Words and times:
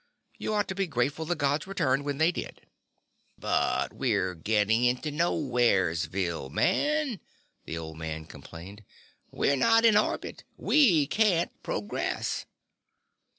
You 0.39 0.55
ought 0.55 0.67
to 0.69 0.73
be 0.73 0.87
grateful 0.87 1.25
the 1.25 1.35
Gods 1.35 1.67
returned 1.67 2.05
when 2.05 2.17
they 2.17 2.31
did." 2.31 2.65
"But 3.37 3.93
we're 3.93 4.33
getting 4.33 4.83
into 4.83 5.11
Nowheresville, 5.11 6.49
man," 6.49 7.19
the 7.65 7.77
old 7.77 7.99
man 7.99 8.25
complained. 8.25 8.83
"We're 9.29 9.55
not 9.55 9.85
in 9.85 9.95
orbit. 9.95 10.43
We 10.57 11.05
can't 11.05 11.51
progress." 11.61 12.47